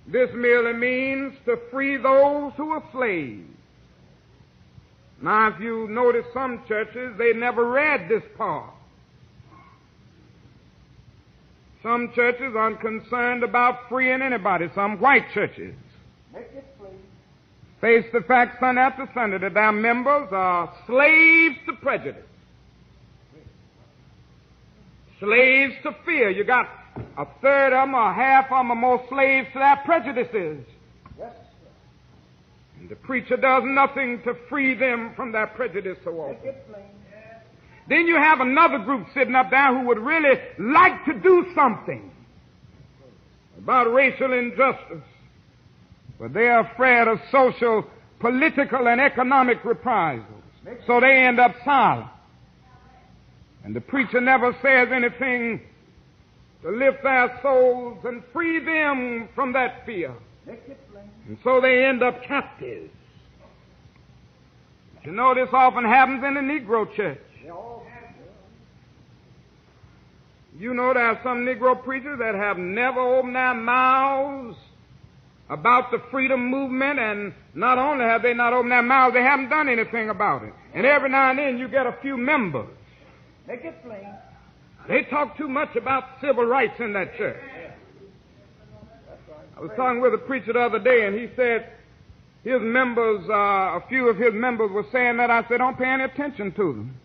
This 0.07 0.29
merely 0.35 0.73
means 0.73 1.33
to 1.45 1.57
free 1.71 1.97
those 1.97 2.53
who 2.57 2.69
are 2.71 2.83
slaves. 2.91 3.49
Now, 5.25 5.47
if 5.47 5.59
you 5.59 5.87
notice 5.87 6.27
some 6.35 6.61
churches, 6.67 7.15
they 7.17 7.33
never 7.33 7.67
read 7.67 8.07
this 8.07 8.21
part. 8.37 8.71
Some 11.81 12.11
churches 12.13 12.53
are 12.55 12.75
concerned 12.75 13.43
about 13.43 13.89
freeing 13.89 14.21
anybody, 14.21 14.67
some 14.75 14.99
white 14.99 15.25
churches. 15.33 15.73
Face 17.81 18.05
the 18.13 18.21
fact 18.27 18.59
Sunday 18.59 18.81
after 18.81 19.09
Sunday 19.15 19.39
that 19.39 19.55
their 19.55 19.71
members 19.71 20.27
are 20.31 20.71
slaves 20.85 21.55
to 21.65 21.73
prejudice. 21.81 22.21
Slaves 25.19 25.73
to 25.81 25.95
fear. 26.05 26.29
You 26.29 26.43
got 26.43 26.69
a 27.17 27.25
third 27.41 27.73
of 27.73 27.87
them 27.87 27.95
or 27.95 28.13
half 28.13 28.45
of 28.45 28.59
them 28.59 28.69
are 28.69 28.75
more 28.75 29.03
slaves 29.09 29.47
to 29.53 29.57
their 29.57 29.81
prejudices. 29.85 30.63
And 32.79 32.89
the 32.89 32.95
preacher 32.95 33.37
does 33.37 33.63
nothing 33.65 34.21
to 34.23 34.35
free 34.49 34.75
them 34.75 35.13
from 35.15 35.31
their 35.31 35.47
prejudice 35.47 35.97
so 36.03 36.11
often. 36.19 36.53
Then 37.87 38.07
you 38.07 38.15
have 38.15 38.39
another 38.41 38.79
group 38.79 39.07
sitting 39.13 39.35
up 39.35 39.51
there 39.51 39.77
who 39.77 39.87
would 39.87 39.99
really 39.99 40.39
like 40.59 41.05
to 41.05 41.13
do 41.13 41.45
something 41.53 42.11
about 43.57 43.93
racial 43.93 44.33
injustice. 44.33 45.03
But 46.19 46.33
they 46.33 46.47
are 46.47 46.71
afraid 46.71 47.07
of 47.07 47.19
social, 47.31 47.85
political, 48.19 48.87
and 48.87 48.99
economic 49.01 49.63
reprisals. 49.63 50.43
So 50.87 50.99
they 50.99 51.25
end 51.25 51.39
up 51.39 51.55
silent. 51.63 52.07
And 53.63 53.75
the 53.75 53.81
preacher 53.81 54.21
never 54.21 54.55
says 54.61 54.89
anything 54.91 55.61
to 56.61 56.71
lift 56.71 57.03
their 57.03 57.39
souls 57.41 57.99
and 58.05 58.23
free 58.33 58.59
them 58.59 59.29
from 59.35 59.53
that 59.53 59.85
fear. 59.85 60.13
And 60.47 61.37
so 61.43 61.59
they 61.61 61.85
end 61.85 62.03
up 62.03 62.23
captives. 62.23 62.91
You 65.03 65.11
know 65.11 65.35
this 65.35 65.49
often 65.53 65.83
happens 65.83 66.23
in 66.23 66.33
the 66.33 66.41
Negro 66.41 66.93
church. 66.95 67.19
You 70.57 70.73
know 70.73 70.93
there 70.93 71.05
are 71.05 71.19
some 71.21 71.45
Negro 71.45 71.83
preachers 71.83 72.19
that 72.19 72.33
have 72.33 72.57
never 72.57 72.99
opened 72.99 73.35
their 73.35 73.53
mouths 73.53 74.57
about 75.49 75.91
the 75.91 76.01
freedom 76.09 76.49
movement, 76.49 76.97
and 76.97 77.33
not 77.53 77.77
only 77.77 78.05
have 78.05 78.23
they 78.23 78.33
not 78.33 78.53
opened 78.53 78.71
their 78.71 78.81
mouths, 78.81 79.13
they 79.13 79.21
haven't 79.21 79.49
done 79.49 79.69
anything 79.69 80.09
about 80.09 80.43
it. 80.43 80.53
And 80.73 80.85
every 80.85 81.09
now 81.09 81.29
and 81.29 81.37
then 81.37 81.57
you 81.57 81.67
get 81.67 81.85
a 81.85 81.95
few 82.01 82.17
members. 82.17 82.69
Make 83.47 83.63
it 83.63 83.75
plain. 83.83 84.07
They 84.87 85.03
talk 85.03 85.37
too 85.37 85.47
much 85.47 85.75
about 85.75 86.03
civil 86.21 86.45
rights 86.45 86.79
in 86.79 86.93
that 86.93 87.15
church. 87.17 87.41
I 89.57 89.61
was 89.61 89.71
talking 89.75 90.01
with 90.01 90.13
a 90.13 90.17
preacher 90.17 90.53
the 90.53 90.59
other 90.59 90.79
day, 90.79 91.05
and 91.05 91.15
he 91.17 91.29
said 91.35 91.69
his 92.43 92.61
members, 92.61 93.27
uh, 93.29 93.33
a 93.33 93.83
few 93.87 94.09
of 94.09 94.17
his 94.17 94.33
members 94.33 94.69
were 94.71 94.85
saying 94.91 95.17
that. 95.17 95.31
I 95.31 95.47
said, 95.47 95.57
don't 95.57 95.77
pay 95.77 95.87
any 95.87 96.03
attention 96.03 96.51
to 96.53 96.73
them. 96.73 96.95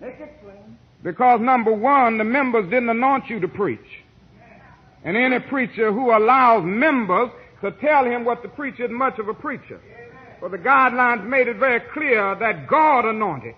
Make 0.00 0.20
it 0.20 0.40
plain. 0.42 0.78
Because 1.02 1.40
number 1.40 1.72
one, 1.72 2.18
the 2.18 2.24
members 2.24 2.68
didn't 2.70 2.88
anoint 2.88 3.28
you 3.28 3.40
to 3.40 3.48
preach. 3.48 3.80
And 5.04 5.16
any 5.16 5.38
preacher 5.38 5.92
who 5.92 6.16
allows 6.16 6.64
members 6.64 7.30
to 7.62 7.70
tell 7.72 8.04
him 8.04 8.24
what 8.24 8.42
to 8.42 8.48
preach 8.48 8.78
is 8.78 8.90
much 8.90 9.18
of 9.18 9.28
a 9.28 9.34
preacher. 9.34 9.80
For 10.40 10.48
the 10.48 10.58
guidelines 10.58 11.26
made 11.26 11.48
it 11.48 11.56
very 11.56 11.80
clear 11.92 12.36
that 12.36 12.68
God 12.68 13.04
anointed. 13.04 13.54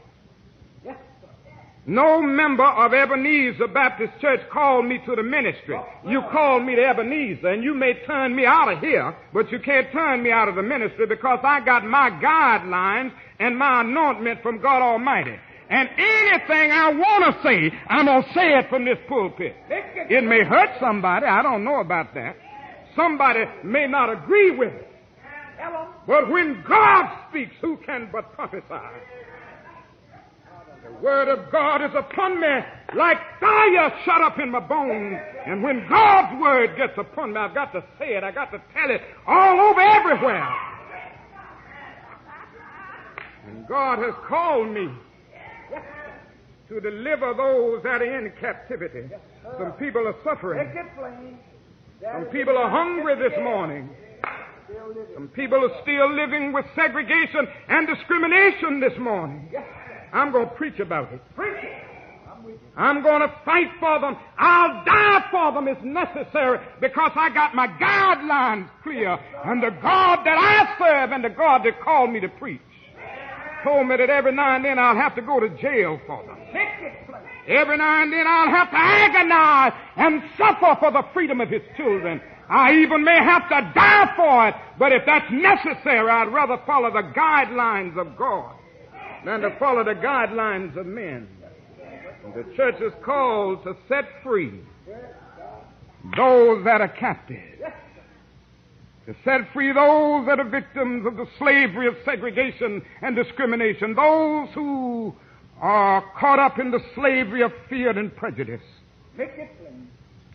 No 1.87 2.21
member 2.21 2.67
of 2.67 2.93
Ebenezer 2.93 3.69
Baptist 3.69 4.13
Church 4.21 4.41
called 4.53 4.85
me 4.85 4.99
to 5.07 5.17
the 5.17 5.23
ministry. 5.23 5.79
You 6.07 6.23
called 6.31 6.65
me 6.65 6.77
to 6.77 6.83
Ebenezer, 6.83 7.49
and 7.49 7.65
you 7.65 7.75
may 7.75 7.95
turn 8.07 8.37
me 8.37 8.45
out 8.45 8.71
of 8.71 8.81
here, 8.81 9.17
but 9.33 9.51
you 9.51 9.59
can't 9.61 9.91
turn 9.91 10.23
me 10.23 10.31
out 10.31 10.49
of 10.49 10.57
the 10.57 10.63
ministry 10.63 11.07
because 11.07 11.41
I 11.43 11.65
got 11.65 11.85
my 11.85 12.11
guidelines 12.11 13.13
and 13.39 13.59
my 13.59 13.81
anointment 13.81 14.43
from 14.43 14.61
God 14.61 14.83
Almighty. 14.83 15.37
And 15.71 15.89
anything 15.89 16.73
I 16.73 16.93
want 16.93 17.35
to 17.35 17.43
say, 17.43 17.73
I'm 17.89 18.07
going 18.07 18.25
to 18.25 18.29
say 18.35 18.59
it 18.59 18.69
from 18.69 18.85
this 18.85 18.99
pulpit. 19.09 19.55
It 19.71 20.25
may 20.25 20.45
hurt 20.45 20.71
somebody. 20.81 21.27
I 21.27 21.43
don't 21.43 21.65
know 21.65 21.81
about 21.81 22.13
that. 22.15 22.37
Somebody 22.97 23.45
may 23.65 23.87
not 23.87 24.11
agree 24.13 24.51
with 24.51 24.73
it. 24.73 24.89
But 26.07 26.29
when 26.29 26.65
God 26.69 27.05
speaks, 27.31 27.53
who 27.61 27.79
can 27.87 28.09
but 28.13 28.33
prophesy? 28.35 28.65
The 30.91 31.05
word 31.05 31.29
of 31.29 31.51
God 31.51 31.83
is 31.83 31.91
upon 31.97 32.41
me 32.41 32.59
like 32.95 33.19
fire 33.39 33.93
shut 34.05 34.21
up 34.21 34.39
in 34.39 34.51
my 34.51 34.61
bones. 34.61 35.19
And 35.47 35.63
when 35.63 35.89
God's 35.89 36.41
word 36.41 36.77
gets 36.77 36.99
upon 36.99 37.33
me, 37.33 37.39
I've 37.39 37.55
got 37.55 37.73
to 37.73 37.83
say 37.99 38.17
it. 38.17 38.25
I've 38.25 38.35
got 38.35 38.51
to 38.53 38.63
tell 38.75 38.91
it 38.91 39.01
all 39.27 39.71
over 39.71 39.81
everywhere. 39.81 40.49
And 43.47 43.67
God 43.67 43.99
has 43.99 44.15
called 44.29 44.69
me 44.69 44.89
to 46.69 46.81
deliver 46.81 47.35
those 47.35 47.83
that 47.83 48.03
are 48.03 48.19
in 48.19 48.33
captivity. 48.41 49.09
Some 49.59 49.73
people 49.73 50.07
are 50.07 50.15
suffering. 50.23 50.73
Some 52.03 52.25
people 52.27 52.57
are 52.57 52.71
hungry 52.71 53.17
this 53.17 53.39
morning. 53.43 53.91
Some 55.15 55.29
people 55.29 55.59
are 55.65 55.83
still 55.83 56.15
living 56.15 56.53
with 56.53 56.65
segregation 56.77 57.49
and 57.69 57.89
discrimination 57.89 58.81
this 58.81 58.97
morning. 58.99 59.51
I'm 60.13 60.33
going 60.33 60.49
to 60.49 60.55
preach 60.55 60.79
about 60.81 61.13
it. 61.13 61.21
Preach 61.35 61.63
it. 61.63 61.91
I'm 62.77 63.03
going 63.03 63.21
to 63.21 63.35
fight 63.45 63.71
for 63.79 64.01
them. 64.01 64.17
I'll 64.39 64.85
die 64.85 65.25
for 65.31 65.53
them 65.53 65.69
if 65.69 65.83
necessary 65.83 66.59
because 66.81 67.13
I 67.15 67.29
got 67.31 67.55
my 67.55 67.67
guidelines 67.67 68.69
clear. 68.83 69.19
And 69.45 69.63
the 69.63 69.71
God 69.83 70.25
that 70.25 70.39
I 70.39 70.77
serve 70.79 71.13
and 71.13 71.25
the 71.25 71.29
God 71.29 71.63
that 71.65 71.81
called 71.81 72.11
me 72.11 72.21
to 72.21 72.29
preach 72.29 72.61
told 73.63 73.87
me 73.89 73.97
that 73.97 74.09
every 74.09 74.33
now 74.33 74.57
and 74.57 74.65
then 74.65 74.79
I'll 74.79 74.97
have 74.97 75.15
to 75.17 75.23
go 75.23 75.39
to 75.41 75.49
jail 75.61 76.01
for 76.07 76.25
them. 76.25 76.39
Make 76.55 76.69
it 76.81 77.07
plain. 77.07 77.21
Every 77.47 77.77
now 77.77 78.03
and 78.03 78.13
then 78.13 78.27
I'll 78.27 78.49
have 78.49 78.71
to 78.71 78.77
agonize 78.77 79.73
and 79.97 80.23
suffer 80.39 80.77
for 80.81 80.91
the 80.93 81.03
freedom 81.13 81.41
of 81.41 81.51
his 81.51 81.63
children. 81.77 82.21
I 82.49 82.75
even 82.77 83.05
may 83.05 83.19
have 83.19 83.49
to 83.49 83.73
die 83.75 84.13
for 84.17 84.49
it, 84.49 84.55
but 84.79 84.93
if 84.93 85.03
that's 85.05 85.31
necessary, 85.31 86.11
I'd 86.11 86.33
rather 86.33 86.59
follow 86.67 86.91
the 86.91 87.03
guidelines 87.15 87.99
of 87.99 88.17
God 88.17 88.55
than 89.25 89.41
to 89.41 89.57
follow 89.59 89.85
the 89.85 89.95
guidelines 89.95 90.77
of 90.77 90.87
men. 90.87 91.29
The 92.35 92.45
church 92.57 92.81
is 92.81 92.93
called 93.05 93.65
to 93.65 93.77
set 93.89 94.05
free 94.23 94.61
those 96.17 96.65
that 96.65 96.81
are 96.81 96.89
captive. 96.89 97.43
To 99.07 99.15
set 99.25 99.53
free 99.53 99.73
those 99.73 100.27
that 100.27 100.39
are 100.39 100.49
victims 100.49 101.07
of 101.07 101.17
the 101.17 101.27
slavery 101.39 101.87
of 101.87 101.97
segregation 102.05 102.83
and 103.03 103.17
discrimination. 103.17 103.95
Those 103.95 104.49
who 104.55 105.15
are 105.61 106.05
caught 106.19 106.39
up 106.39 106.59
in 106.59 106.71
the 106.71 106.81
slavery 106.95 107.43
of 107.43 107.53
fear 107.69 107.91
and 107.91 108.15
prejudice. 108.15 108.63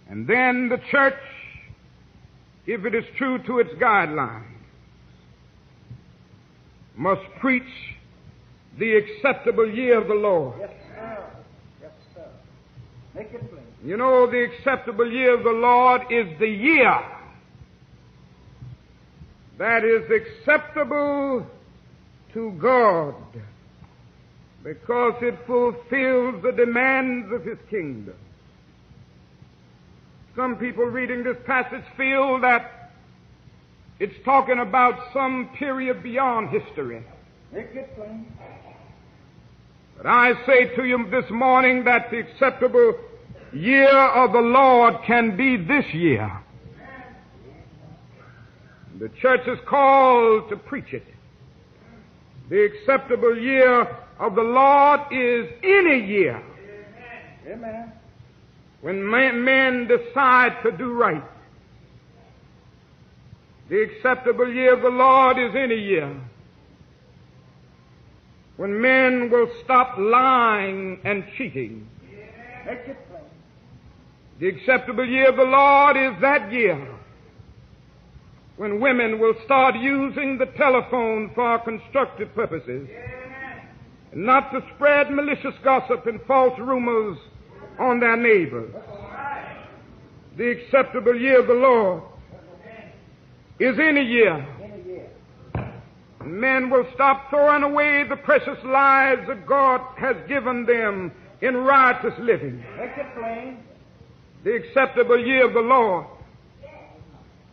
And 0.09 0.27
then 0.27 0.69
the 0.69 0.79
church, 0.91 1.15
if 2.67 2.85
it 2.85 2.93
is 2.93 3.05
true 3.17 3.41
to 3.43 3.59
its 3.59 3.71
guidelines, 3.75 4.43
must 6.95 7.21
preach 7.39 7.63
the 8.77 8.95
acceptable 8.95 9.69
year 9.69 9.99
of 10.01 10.07
the 10.07 10.13
Lord. 10.13 10.55
Yes, 10.59 10.69
sir. 10.95 11.25
Yes, 11.81 11.91
sir. 12.13 12.27
Make 13.13 13.33
it 13.33 13.49
plain. 13.49 13.63
You 13.83 13.97
know, 13.97 14.29
the 14.29 14.43
acceptable 14.43 15.09
year 15.09 15.37
of 15.37 15.43
the 15.43 15.51
Lord 15.51 16.01
is 16.09 16.27
the 16.39 16.47
year 16.47 17.03
that 19.57 19.83
is 19.85 20.03
acceptable 20.11 21.45
to 22.33 22.51
God 22.61 23.15
because 24.63 25.13
it 25.21 25.37
fulfills 25.45 26.41
the 26.41 26.51
demands 26.51 27.31
of 27.31 27.45
His 27.45 27.59
kingdom. 27.69 28.15
Some 30.35 30.57
people 30.57 30.83
reading 30.85 31.23
this 31.23 31.37
passage 31.45 31.83
feel 31.95 32.41
that 32.41 32.91
it's 33.99 34.15
talking 34.25 34.59
about 34.59 35.13
some 35.13 35.49
period 35.57 36.03
beyond 36.03 36.49
history. 36.49 37.05
Make 37.53 37.67
it 37.67 37.95
plain. 37.95 38.25
But 39.97 40.07
I 40.07 40.33
say 40.45 40.75
to 40.75 40.83
you 40.83 41.07
this 41.09 41.29
morning 41.29 41.83
that 41.85 42.11
the 42.11 42.19
acceptable 42.19 42.95
year 43.53 43.89
of 43.89 44.33
the 44.33 44.39
Lord 44.39 44.95
can 45.07 45.37
be 45.37 45.57
this 45.57 45.85
year. 45.93 46.31
The 48.99 49.09
church 49.21 49.41
is 49.47 49.59
called 49.67 50.49
to 50.49 50.57
preach 50.57 50.93
it. 50.93 51.03
The 52.49 52.63
acceptable 52.63 53.37
year 53.37 53.81
of 54.19 54.35
the 54.35 54.41
Lord 54.41 55.01
is 55.11 55.49
any 55.63 56.05
year 56.05 56.41
Amen. 57.47 57.91
when 58.81 59.09
men, 59.09 59.43
men 59.43 59.87
decide 59.87 60.61
to 60.63 60.71
do 60.71 60.93
right. 60.93 61.23
The 63.69 63.81
acceptable 63.81 64.47
year 64.47 64.75
of 64.75 64.81
the 64.81 64.89
Lord 64.89 65.37
is 65.39 65.55
any 65.55 65.75
year 65.75 66.15
when 68.57 68.81
men 68.81 69.29
will 69.29 69.49
stop 69.63 69.97
lying 69.97 70.99
and 71.03 71.23
cheating. 71.37 71.87
Make 72.65 72.79
it 72.87 72.97
plain. 73.09 73.21
The 74.39 74.47
acceptable 74.47 75.05
year 75.05 75.29
of 75.29 75.35
the 75.35 75.43
Lord 75.43 75.97
is 75.97 76.21
that 76.21 76.51
year 76.51 76.95
when 78.57 78.79
women 78.79 79.19
will 79.19 79.35
start 79.43 79.75
using 79.75 80.37
the 80.37 80.45
telephone 80.57 81.31
for 81.35 81.59
constructive 81.59 82.33
purposes, 82.33 82.87
and 84.11 84.25
not 84.25 84.51
to 84.51 84.63
spread 84.75 85.11
malicious 85.11 85.53
gossip 85.63 86.05
and 86.05 86.21
false 86.21 86.57
rumors 86.57 87.17
on 87.77 87.99
their 87.99 88.15
neighbors. 88.15 88.73
The 90.37 90.51
acceptable 90.51 91.19
year 91.19 91.41
of 91.41 91.47
the 91.47 91.53
Lord 91.53 92.03
is 93.59 93.77
any 93.79 94.05
year. 94.05 94.47
Men 96.25 96.69
will 96.69 96.85
stop 96.93 97.29
throwing 97.29 97.63
away 97.63 98.03
the 98.07 98.15
precious 98.15 98.57
lives 98.63 99.21
that 99.27 99.45
God 99.45 99.81
has 99.97 100.15
given 100.27 100.65
them 100.65 101.11
in 101.41 101.55
riotous 101.55 102.13
living. 102.19 102.63
Make 102.77 102.97
it 102.97 103.05
plain. 103.15 103.57
The 104.43 104.55
acceptable 104.55 105.23
year 105.23 105.47
of 105.47 105.53
the 105.53 105.59
Lord 105.61 106.05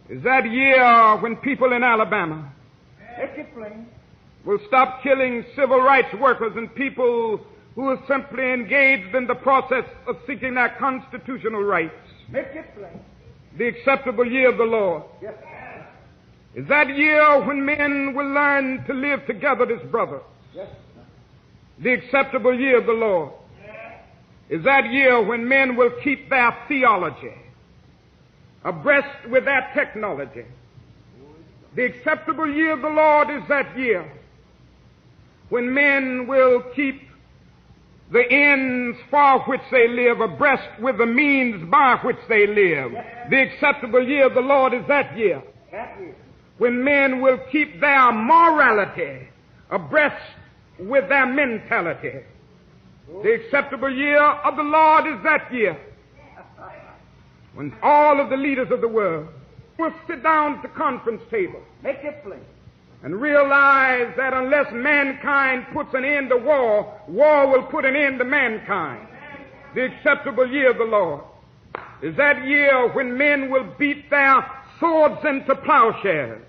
is 0.09 0.23
that 0.25 0.51
year 0.51 1.17
when 1.19 1.37
people 1.37 1.73
in 1.73 1.83
Alabama 1.83 2.53
Make 3.19 3.31
it 3.39 3.55
plain. 3.55 3.87
will 4.45 4.59
stop 4.69 5.03
killing 5.03 5.45
civil 5.57 5.81
rights 5.81 6.13
workers 6.21 6.53
and 6.57 6.75
people 6.75 7.41
who 7.75 7.89
are 7.89 7.99
simply 8.09 8.53
engaged 8.53 9.15
in 9.15 9.27
the 9.27 9.35
process 9.35 9.85
of 10.07 10.17
seeking 10.27 10.55
their 10.55 10.75
constitutional 10.79 11.63
rights. 11.63 11.95
Make 12.31 12.47
it 12.49 12.67
plain. 12.77 13.01
The 13.57 13.69
acceptable 13.69 14.27
year 14.27 14.51
of 14.51 14.59
the 14.59 14.65
Lord 14.65 15.03
Yes. 15.23 15.35
Is 16.55 16.69
that 16.69 16.89
year 16.89 17.45
when 17.47 17.65
men 17.65 18.15
will 18.15 18.29
learn 18.29 18.85
to 18.87 18.93
live 18.93 19.27
together 19.27 19.65
as 19.73 19.91
brothers. 19.91 20.23
Yes. 20.55 20.69
The 21.79 21.93
acceptable 21.95 22.59
year 22.59 22.79
of 22.79 22.87
the 22.87 22.93
Lord 22.93 23.33
is 24.51 24.63
that 24.65 24.93
year 24.93 25.25
when 25.25 25.49
men 25.49 25.77
will 25.77 25.93
keep 26.05 26.29
their 26.29 26.55
theology 26.69 27.35
abreast 28.65 29.29
with 29.31 29.45
their 29.47 29.71
technology. 29.75 30.45
The 31.75 31.85
acceptable 31.85 32.49
year 32.49 32.75
of 32.75 32.83
the 32.83 32.89
Lord 32.89 33.31
is 33.31 33.43
that 33.49 33.79
year 33.79 34.13
when 35.49 35.73
men 35.73 36.27
will 36.27 36.63
keep 36.77 37.01
the 38.13 38.31
ends 38.31 38.99
for 39.11 39.41
which 39.45 39.63
they 39.71 39.89
live 39.89 40.21
abreast 40.21 40.81
with 40.81 40.99
the 40.99 41.07
means 41.07 41.69
by 41.71 41.99
which 42.05 42.19
they 42.29 42.47
live. 42.47 42.93
The 43.31 43.43
acceptable 43.43 44.07
year 44.07 44.27
of 44.27 44.35
the 44.35 44.41
Lord 44.41 44.75
is 44.75 44.83
that 44.89 45.17
year 45.17 45.43
That 45.71 45.99
year. 45.99 46.15
When 46.63 46.85
men 46.85 47.21
will 47.21 47.39
keep 47.51 47.81
their 47.81 48.13
morality 48.13 49.27
abreast 49.69 50.15
with 50.79 51.09
their 51.09 51.27
mentality. 51.27 52.21
The 53.25 53.33
acceptable 53.35 53.93
year 53.93 54.23
of 54.23 54.55
the 54.55 54.63
Lord 54.63 55.09
is 55.09 55.25
that 55.25 55.53
year 55.53 55.77
when 57.55 57.75
all 57.83 58.21
of 58.21 58.31
the 58.31 58.37
leaders 58.37 58.69
of 58.71 58.81
the 58.81 58.87
world 58.87 59.27
will 59.77 59.93
sit 60.07 60.23
down 60.23 60.55
at 60.55 60.63
the 60.63 60.69
conference 60.69 61.21
table 61.33 61.61
Make 61.83 61.97
it 62.05 62.23
plain. 62.23 62.39
and 63.03 63.21
realize 63.21 64.15
that 64.17 64.33
unless 64.33 64.67
mankind 64.73 65.67
puts 65.75 65.93
an 65.95 66.05
end 66.05 66.29
to 66.31 66.37
war, 66.37 66.97
war 67.09 67.49
will 67.51 67.65
put 67.65 67.85
an 67.85 67.97
end 67.97 68.21
to 68.21 68.25
mankind. 68.25 69.09
The 69.75 69.87
acceptable 69.87 70.49
year 70.49 70.71
of 70.71 70.79
the 70.79 70.85
Lord 70.85 71.23
is 72.03 72.17
that 72.19 72.45
year 72.47 72.87
when 72.95 73.19
men 73.19 73.51
will 73.51 73.67
beat 73.81 74.09
their 74.11 74.47
swords 74.79 75.25
into 75.25 75.57
plowshares 75.57 76.43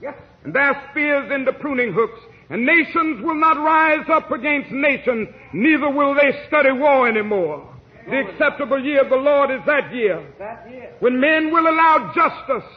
Yes. 0.00 0.14
and 0.44 0.54
their 0.54 0.74
spears 0.90 1.30
into 1.30 1.52
pruning 1.52 1.92
hooks, 1.92 2.18
and 2.48 2.64
nations 2.64 3.22
will 3.22 3.34
not 3.34 3.56
rise 3.58 4.06
up 4.10 4.30
against 4.30 4.70
nations, 4.70 5.28
neither 5.52 5.90
will 5.90 6.14
they 6.14 6.32
study 6.48 6.72
war 6.72 7.06
anymore. 7.08 7.66
The 8.08 8.18
acceptable 8.20 8.82
year 8.82 9.02
of 9.02 9.10
the 9.10 9.16
Lord 9.16 9.50
is 9.50 9.60
that 9.66 9.94
year 9.94 10.24
That 10.38 10.66
year. 10.70 10.94
when 11.00 11.20
men 11.20 11.52
will 11.52 11.68
allow 11.68 12.12
justice 12.14 12.68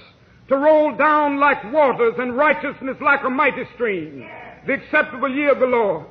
to 0.49 0.57
roll 0.57 0.95
down 0.97 1.39
like 1.39 1.63
waters 1.71 2.15
and 2.19 2.35
righteousness 2.35 2.97
like 2.99 3.23
a 3.23 3.29
mighty 3.29 3.63
stream. 3.73 4.27
The 4.67 4.73
acceptable 4.73 5.33
year 5.33 5.51
of 5.53 5.59
the 5.59 5.65
Lord 5.65 6.05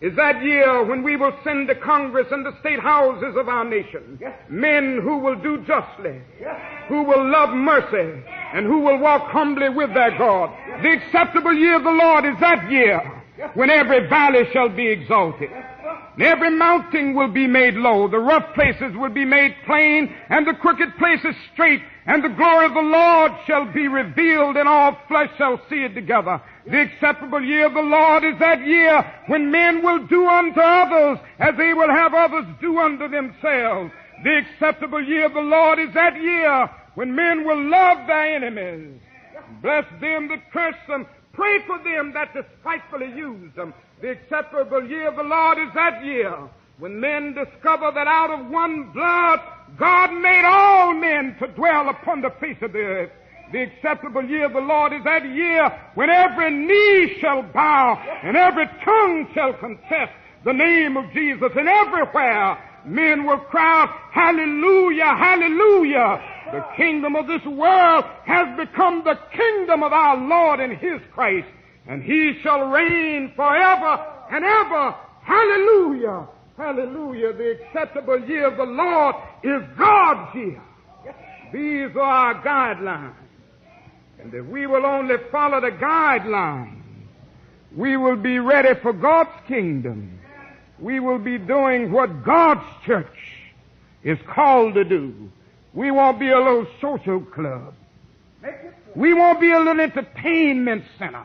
is 0.00 0.16
that 0.16 0.42
year 0.42 0.82
when 0.84 1.02
we 1.02 1.16
will 1.16 1.32
send 1.44 1.68
to 1.68 1.74
Congress 1.74 2.26
and 2.30 2.44
the 2.44 2.58
state 2.60 2.80
houses 2.80 3.36
of 3.36 3.48
our 3.48 3.64
nation 3.64 4.18
Yes. 4.20 4.32
men 4.48 4.98
who 5.02 5.18
will 5.18 5.36
do 5.36 5.58
justly, 5.58 6.20
Yes. 6.40 6.56
who 6.88 7.02
will 7.02 7.24
love 7.28 7.50
mercy, 7.50 8.22
and 8.54 8.66
who 8.66 8.80
will 8.80 8.98
walk 8.98 9.30
humbly 9.30 9.68
with 9.68 9.92
their 9.94 10.16
God. 10.16 10.50
The 10.82 10.92
acceptable 10.92 11.52
year 11.52 11.76
of 11.76 11.84
the 11.84 11.90
Lord 11.90 12.24
is 12.24 12.38
that 12.40 12.70
year 12.70 13.00
when 13.54 13.70
every 13.70 14.06
valley 14.08 14.48
shall 14.52 14.68
be 14.68 14.88
exalted. 14.88 15.50
And 16.14 16.22
every 16.22 16.50
mountain 16.50 17.14
will 17.14 17.28
be 17.28 17.46
made 17.46 17.74
low, 17.74 18.08
the 18.08 18.18
rough 18.18 18.52
places 18.54 18.94
will 18.96 19.10
be 19.10 19.24
made 19.24 19.54
plain, 19.64 20.14
and 20.28 20.46
the 20.46 20.54
crooked 20.54 20.96
places 20.98 21.34
straight, 21.52 21.80
and 22.06 22.22
the 22.22 22.28
glory 22.30 22.66
of 22.66 22.74
the 22.74 22.80
Lord 22.80 23.32
shall 23.46 23.64
be 23.64 23.86
revealed, 23.88 24.56
and 24.56 24.68
all 24.68 24.96
flesh 25.08 25.30
shall 25.38 25.60
see 25.70 25.84
it 25.84 25.94
together. 25.94 26.40
The 26.66 26.82
acceptable 26.82 27.42
year 27.42 27.66
of 27.66 27.74
the 27.74 27.80
Lord 27.80 28.24
is 28.24 28.38
that 28.38 28.64
year 28.64 29.02
when 29.26 29.50
men 29.50 29.82
will 29.82 30.06
do 30.06 30.26
unto 30.26 30.60
others 30.60 31.18
as 31.38 31.56
they 31.56 31.72
will 31.72 31.88
have 31.88 32.12
others 32.14 32.44
do 32.60 32.78
unto 32.78 33.08
themselves. 33.08 33.92
The 34.22 34.38
acceptable 34.38 35.02
year 35.02 35.26
of 35.26 35.34
the 35.34 35.40
Lord 35.40 35.78
is 35.78 35.92
that 35.94 36.20
year 36.20 36.68
when 36.94 37.14
men 37.14 37.46
will 37.46 37.62
love 37.70 38.06
their 38.06 38.36
enemies, 38.36 39.00
bless 39.62 39.84
them 40.00 40.28
that 40.28 40.52
curse 40.52 40.76
them, 40.86 41.06
pray 41.32 41.58
for 41.66 41.78
them 41.78 42.12
that 42.12 42.34
despitefully 42.34 43.10
use 43.16 43.54
them. 43.54 43.72
The 44.02 44.10
acceptable 44.10 44.84
year 44.86 45.08
of 45.08 45.16
the 45.16 45.22
Lord 45.22 45.58
is 45.58 45.72
that 45.74 46.04
year 46.04 46.36
when 46.78 47.00
men 47.00 47.34
discover 47.34 47.90
that 47.94 48.06
out 48.06 48.30
of 48.30 48.50
one 48.50 48.92
blood 48.92 49.40
God 49.78 50.12
made 50.12 50.44
all 50.44 50.94
men 50.94 51.36
to 51.38 51.46
dwell 51.48 51.88
upon 51.88 52.22
the 52.22 52.30
face 52.40 52.56
of 52.62 52.72
the 52.72 52.78
earth. 52.78 53.10
The 53.52 53.62
acceptable 53.62 54.24
year 54.24 54.46
of 54.46 54.52
the 54.52 54.60
Lord 54.60 54.92
is 54.92 55.02
that 55.04 55.24
year 55.24 55.70
when 55.94 56.08
every 56.08 56.50
knee 56.50 57.16
shall 57.20 57.42
bow 57.42 58.00
and 58.22 58.36
every 58.36 58.66
tongue 58.84 59.28
shall 59.34 59.54
confess 59.54 60.08
the 60.44 60.52
name 60.52 60.96
of 60.96 61.12
Jesus 61.12 61.50
and 61.56 61.68
everywhere 61.68 62.58
men 62.86 63.26
will 63.26 63.38
cry 63.38 63.82
out, 63.82 63.90
hallelujah, 64.12 65.14
hallelujah. 65.16 66.22
The 66.52 66.64
kingdom 66.76 67.16
of 67.16 67.26
this 67.26 67.44
world 67.44 68.04
has 68.24 68.56
become 68.56 69.02
the 69.04 69.18
kingdom 69.36 69.82
of 69.82 69.92
our 69.92 70.16
Lord 70.16 70.60
and 70.60 70.76
His 70.76 71.00
Christ 71.12 71.48
and 71.86 72.02
He 72.02 72.38
shall 72.42 72.68
reign 72.68 73.32
forever 73.34 74.06
and 74.30 74.44
ever. 74.44 74.94
Hallelujah. 75.22 76.26
Hallelujah. 76.56 77.32
The 77.32 77.58
acceptable 77.62 78.20
year 78.28 78.46
of 78.46 78.56
the 78.56 78.64
Lord 78.64 79.16
is 79.42 79.62
God's 79.76 80.34
year. 80.36 80.62
These 81.52 81.96
are 81.96 82.00
our 82.00 82.42
guidelines. 82.44 83.19
And 84.22 84.34
if 84.34 84.46
we 84.46 84.66
will 84.66 84.84
only 84.84 85.16
follow 85.30 85.60
the 85.60 85.70
guidelines, 85.70 86.82
we 87.74 87.96
will 87.96 88.16
be 88.16 88.38
ready 88.38 88.74
for 88.80 88.92
God's 88.92 89.30
kingdom. 89.46 90.18
We 90.78 91.00
will 91.00 91.18
be 91.18 91.38
doing 91.38 91.92
what 91.92 92.24
God's 92.24 92.66
church 92.84 93.06
is 94.02 94.18
called 94.26 94.74
to 94.74 94.84
do. 94.84 95.30
We 95.72 95.90
won't 95.90 96.18
be 96.18 96.30
a 96.30 96.38
little 96.38 96.66
social 96.80 97.20
club. 97.20 97.74
We 98.94 99.14
won't 99.14 99.40
be 99.40 99.52
a 99.52 99.58
little 99.58 99.80
entertainment 99.80 100.84
center. 100.98 101.24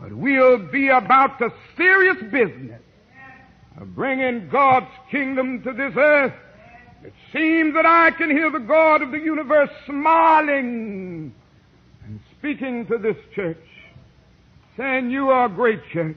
But 0.00 0.12
we'll 0.12 0.58
be 0.58 0.88
about 0.88 1.38
the 1.38 1.52
serious 1.76 2.22
business 2.30 2.80
of 3.80 3.94
bringing 3.94 4.48
God's 4.48 4.90
kingdom 5.10 5.62
to 5.62 5.72
this 5.72 5.92
earth. 5.96 6.34
It 7.04 7.12
seems 7.32 7.74
that 7.74 7.86
I 7.86 8.10
can 8.10 8.30
hear 8.30 8.50
the 8.50 8.58
God 8.58 9.02
of 9.02 9.10
the 9.10 9.18
universe 9.18 9.70
smiling 9.86 11.34
and 12.06 12.20
speaking 12.38 12.86
to 12.86 12.98
this 12.98 13.16
church, 13.34 13.58
saying, 14.76 15.10
You 15.10 15.30
are 15.30 15.46
a 15.46 15.48
great 15.48 15.80
church 15.92 16.16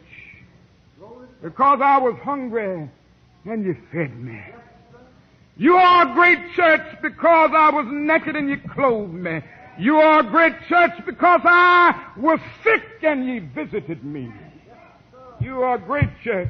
because 1.42 1.80
I 1.82 1.98
was 1.98 2.16
hungry 2.24 2.90
and 3.46 3.66
you 3.66 3.76
fed 3.92 4.16
me. 4.20 4.40
You 5.58 5.76
are 5.76 6.10
a 6.10 6.14
great 6.14 6.40
church 6.56 7.02
because 7.02 7.52
I 7.54 7.72
was 7.72 7.86
naked 7.90 8.36
and 8.36 8.50
you 8.50 8.58
clothed 8.74 9.14
me. 9.14 9.42
You 9.80 9.98
are 9.98 10.20
a 10.20 10.30
great 10.30 10.54
church 10.68 10.92
because 11.06 11.42
I 11.44 12.12
was 12.18 12.40
sick 12.64 12.84
and 13.02 13.26
ye 13.26 13.40
visited 13.40 14.04
me. 14.04 14.32
You 15.42 15.64
are 15.64 15.76
a 15.76 15.80
great 15.80 16.10
church 16.24 16.50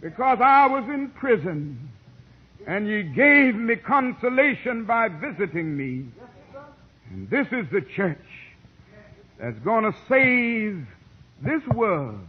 because 0.00 0.38
I 0.40 0.66
was 0.66 0.84
in 0.84 1.10
prison 1.10 1.90
and 2.66 2.86
ye 2.86 3.02
gave 3.02 3.56
me 3.56 3.76
consolation 3.76 4.84
by 4.84 5.08
visiting 5.08 5.76
me. 5.76 6.06
And 7.10 7.28
this 7.28 7.46
is 7.48 7.66
the 7.72 7.82
church 7.94 8.18
that's 9.38 9.58
going 9.60 9.84
to 9.84 9.94
save 10.08 10.86
this 11.42 11.66
world. 11.68 12.20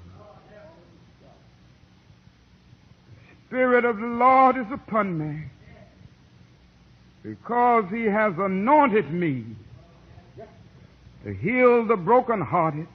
The 3.17 3.47
Spirit 3.47 3.85
of 3.85 3.97
the 3.97 4.07
Lord 4.07 4.57
is 4.57 4.65
upon 4.71 5.17
me 5.17 5.45
because 7.23 7.85
he 7.91 8.03
has 8.03 8.33
anointed 8.37 9.11
me 9.11 9.45
to 11.23 11.33
heal 11.33 11.85
the 11.85 11.95
brokenhearted, 11.95 12.87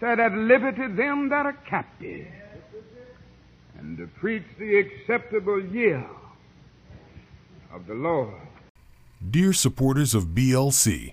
set 0.00 0.18
at 0.18 0.32
liberty 0.32 0.88
them 0.88 1.28
that 1.28 1.46
are 1.46 1.56
captive, 1.68 2.26
and 3.78 3.96
to 3.98 4.06
preach 4.18 4.42
the 4.58 4.78
acceptable 4.78 5.64
year 5.64 6.04
of 7.72 7.86
the 7.86 7.94
Lord. 7.94 8.34
Dear 9.30 9.52
supporters 9.52 10.14
of 10.14 10.26
BLC, 10.28 11.12